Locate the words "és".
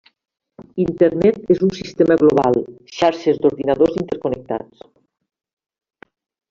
1.55-1.61